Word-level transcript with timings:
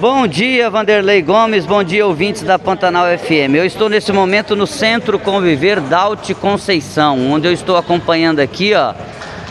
Bom 0.00 0.26
dia, 0.26 0.70
Vanderlei 0.70 1.20
Gomes. 1.20 1.66
Bom 1.66 1.84
dia, 1.84 2.06
ouvintes 2.06 2.40
da 2.40 2.58
Pantanal 2.58 3.04
FM. 3.18 3.56
Eu 3.56 3.66
estou 3.66 3.86
nesse 3.86 4.10
momento 4.10 4.56
no 4.56 4.66
Centro 4.66 5.18
Conviver 5.18 5.78
Dalte 5.78 6.32
Conceição, 6.32 7.30
onde 7.30 7.46
eu 7.46 7.52
estou 7.52 7.76
acompanhando 7.76 8.40
aqui, 8.40 8.72
ó, 8.72 8.94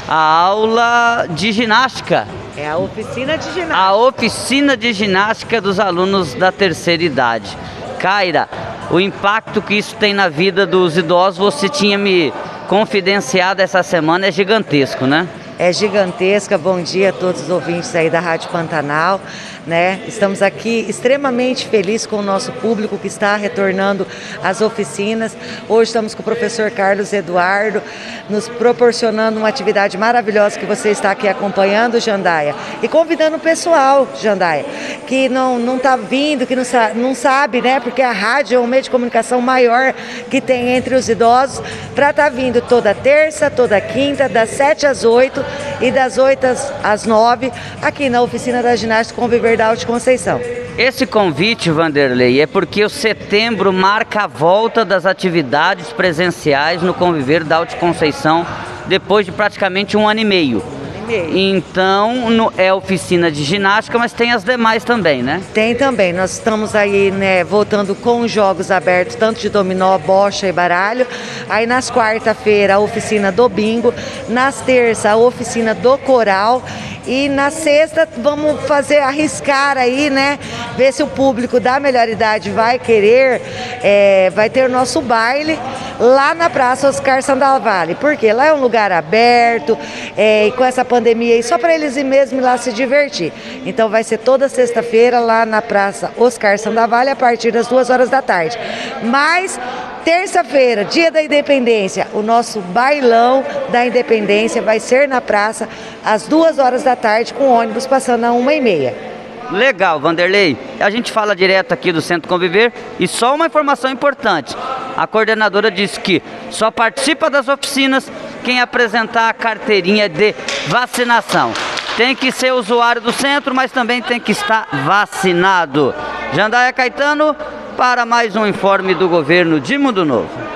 a 0.08 0.16
aula 0.16 1.28
de 1.30 1.52
ginástica. 1.52 2.28
É 2.58 2.68
a 2.68 2.80
oficina 2.80 3.38
de 3.38 3.46
ginástica. 3.54 3.78
A 3.78 3.96
oficina 3.96 4.76
de 4.76 4.92
ginástica 4.92 5.62
dos 5.62 5.80
alunos 5.80 6.34
da 6.34 6.52
terceira 6.52 7.04
idade. 7.04 7.56
Kaira, 8.00 8.50
o 8.90 9.00
impacto 9.00 9.62
que 9.62 9.76
isso 9.76 9.96
tem 9.98 10.16
na 10.16 10.30
vida 10.30 10.66
dos 10.66 10.98
idosos, 10.98 11.38
você 11.38 11.70
tinha 11.70 11.96
me 11.96 12.34
confidenciado 12.68 13.62
essa 13.62 13.84
semana, 13.84 14.26
é 14.26 14.32
gigantesco, 14.32 15.06
né? 15.06 15.28
É 15.60 15.74
gigantesca. 15.74 16.58
Bom 16.58 16.82
dia 16.82 17.10
a 17.10 17.12
todos 17.12 17.42
os 17.42 17.50
ouvintes 17.50 17.94
aí 17.94 18.10
da 18.10 18.22
Rádio 18.22 18.50
Pantanal. 18.50 19.20
Né? 19.68 20.02
Estamos 20.08 20.42
aqui 20.42 20.86
extremamente 20.88 21.68
felizes 21.68 22.08
com 22.08 22.16
o 22.16 22.22
nosso 22.22 22.54
público 22.54 22.98
que 22.98 23.08
está 23.08 23.36
retornando 23.36 24.08
às 24.42 24.62
oficinas. 24.62 25.36
Hoje 25.68 25.90
estamos 25.90 26.16
com 26.16 26.22
o 26.22 26.24
professor 26.24 26.72
Carlos 26.72 27.12
Eduardo, 27.12 27.84
nos 28.30 28.48
proporcionando 28.48 29.38
uma 29.38 29.50
atividade 29.50 29.98
maravilhosa 29.98 30.58
que 30.58 30.66
você 30.66 30.90
está 30.90 31.12
aqui 31.12 31.28
acompanhando, 31.28 32.00
Jandaia. 32.00 32.56
E 32.82 32.88
convidando 32.88 33.36
o 33.36 33.40
pessoal, 33.40 34.08
Jandaia, 34.20 34.66
que 35.10 35.28
não 35.28 35.76
está 35.76 35.96
vindo, 35.96 36.46
que 36.46 36.56
não, 36.56 36.62
não 36.94 37.16
sabe, 37.16 37.64
né? 37.64 37.80
Porque 37.80 38.00
a 38.00 38.12
rádio 38.12 38.58
é 38.58 38.60
um 38.60 38.68
meio 38.68 38.84
de 38.84 38.92
comunicação 38.92 39.42
maior 39.42 39.92
que 40.30 40.40
tem 40.40 40.76
entre 40.76 40.94
os 40.94 41.10
idosos, 41.10 41.64
para 41.96 42.12
estar 42.12 42.26
tá 42.26 42.30
vindo 42.30 42.62
toda 42.62 42.94
terça, 42.94 43.50
toda 43.50 43.82
quinta, 43.82 44.30
das 44.30 44.52
7 44.52 44.86
às 44.86 45.04
8 45.04 45.44
e 45.82 45.90
das 45.90 46.20
8 46.20 46.46
às 46.84 47.06
9, 47.08 47.52
aqui 47.82 48.08
na 48.08 48.22
oficina 48.22 48.62
da 48.62 48.76
ginástica 48.76 49.20
Conviver 49.20 49.58
da 49.58 49.70
Alta 49.70 49.84
Conceição. 49.84 50.40
Esse 50.78 51.08
convite, 51.08 51.72
Vanderlei, 51.72 52.40
é 52.40 52.46
porque 52.46 52.86
o 52.86 52.90
setembro 52.90 53.74
marca 53.74 54.26
a 54.26 54.28
volta 54.28 54.86
das 54.86 55.08
atividades 55.08 55.92
presenciais 55.92 56.84
no 56.84 56.94
Conviver 56.94 57.44
da 57.44 57.56
Alta 57.56 57.76
Conceição 57.78 58.46
depois 58.86 59.26
de 59.26 59.32
praticamente 59.32 59.98
um 59.98 60.08
ano 60.08 60.20
e 60.20 60.26
meio. 60.26 60.79
Então, 61.16 62.30
no, 62.30 62.54
é 62.58 62.74
oficina 62.74 63.32
de 63.32 63.44
ginástica, 63.44 63.98
mas 63.98 64.14
tem 64.14 64.32
as 64.32 64.44
demais 64.44 64.84
também, 64.84 65.24
né? 65.24 65.42
Tem 65.54 65.76
também. 65.76 66.14
Nós 66.14 66.34
estamos 66.34 66.76
aí, 66.76 67.12
né, 67.12 67.44
voltando 67.44 67.96
com 67.96 68.28
jogos 68.28 68.72
abertos, 68.72 69.16
tanto 69.16 69.40
de 69.40 69.50
dominó, 69.50 69.98
bocha 69.98 70.48
e 70.48 70.52
baralho. 70.52 71.08
Aí 71.50 71.66
nas 71.66 71.90
quarta-feira, 71.90 72.76
a 72.76 72.80
oficina 72.80 73.32
do 73.32 73.48
bingo. 73.50 73.94
Nas 74.28 74.62
terça, 74.62 75.12
a 75.12 75.16
oficina 75.18 75.74
do 75.74 75.98
coral. 75.98 76.64
E 77.08 77.28
na 77.28 77.50
sexta 77.50 78.08
vamos 78.18 78.62
fazer 78.68 79.00
arriscar 79.00 79.78
aí, 79.78 80.10
né? 80.10 80.38
Ver 80.78 80.94
se 80.94 81.02
o 81.02 81.08
público 81.08 81.60
da 81.60 81.80
melhor 81.80 82.08
idade 82.08 82.52
vai 82.52 82.78
querer, 82.78 83.42
é, 83.82 84.30
vai 84.30 84.50
ter 84.50 84.70
o 84.70 84.72
nosso 84.72 85.02
baile 85.02 85.58
lá 86.00 86.34
na 86.34 86.50
Praça 86.50 86.88
Oscar 86.88 87.22
Sandoval. 87.22 87.88
Porque 88.00 88.32
lá 88.32 88.48
é 88.48 88.54
um 88.54 88.62
lugar 88.62 88.92
aberto, 88.92 89.78
é, 90.18 90.48
e 90.48 90.52
com 90.54 90.64
essa 90.64 90.86
pandemia 90.86 91.36
aí, 91.36 91.44
só 91.44 91.58
para 91.58 91.76
eles 91.76 91.98
ir 91.98 92.04
mesmo 92.04 92.42
lá 92.42 92.58
se 92.58 92.72
divertir. 92.72 93.34
Então 93.66 93.90
vai 93.90 94.04
ser 94.04 94.20
toda 94.20 94.48
sexta-feira 94.48 95.20
lá 95.20 95.46
na 95.46 95.62
Praça 95.62 96.12
Oscar 96.18 96.58
Sandoval 96.58 97.08
a 97.08 97.16
partir 97.16 97.52
das 97.52 97.68
duas 97.68 97.90
horas 97.90 98.10
da 98.10 98.22
tarde. 98.22 98.58
Mas 99.04 99.60
terça-feira, 100.04 100.86
dia 100.86 101.12
da 101.12 101.22
independência, 101.22 102.08
o 102.14 102.22
nosso 102.22 102.62
bailão 102.62 103.44
da 103.70 103.86
independência 103.86 104.62
vai 104.62 104.80
ser 104.80 105.08
na 105.08 105.22
praça 105.22 105.68
às 106.04 106.28
duas 106.28 106.58
horas 106.58 106.84
da 106.84 106.96
tarde, 106.96 107.34
com 107.34 107.50
ônibus 107.50 107.86
passando 107.86 108.24
a 108.24 108.32
uma 108.32 108.54
e 108.54 108.62
meia. 108.62 109.19
Legal, 109.52 110.00
Vanderlei. 110.00 110.58
A 110.80 110.90
gente 110.90 111.12
fala 111.12 111.36
direto 111.36 111.72
aqui 111.72 111.92
do 111.92 112.02
Centro 112.02 112.30
Conviver 112.30 112.72
e 113.00 113.08
só 113.08 113.34
uma 113.34 113.48
informação 113.48 113.90
importante. 113.90 114.56
A 114.96 115.08
coordenadora 115.08 115.72
disse 115.72 116.00
que 116.00 116.22
só 116.52 116.70
participa 116.70 117.30
das 117.30 117.48
oficinas 117.48 118.12
quem 118.44 118.62
apresentar 118.62 119.30
a 119.30 119.34
carteirinha 119.34 120.08
de 120.08 120.36
vacinação. 120.68 121.52
Tem 121.98 122.16
que 122.16 122.32
ser 122.32 122.54
usuário 122.54 123.02
do 123.02 123.12
centro, 123.12 123.54
mas 123.54 123.72
também 123.72 124.02
tem 124.02 124.20
que 124.20 124.32
estar 124.32 124.68
vacinado. 124.86 125.94
Jandaia 126.34 126.72
Caetano 126.72 127.36
para 127.76 128.06
mais 128.06 128.36
um 128.36 128.46
informe 128.46 128.94
do 128.94 129.10
governo 129.10 129.60
de 129.60 129.78
Mundo 129.78 130.06
Novo. 130.06 130.49